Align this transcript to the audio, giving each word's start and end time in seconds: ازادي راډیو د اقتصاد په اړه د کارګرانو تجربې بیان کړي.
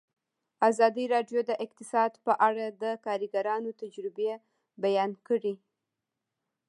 ازادي 0.69 1.05
راډیو 1.13 1.39
د 1.49 1.51
اقتصاد 1.65 2.11
په 2.25 2.33
اړه 2.47 2.65
د 2.81 2.83
کارګرانو 3.05 3.69
تجربې 3.81 4.29
بیان 4.83 5.11
کړي. 5.27 5.53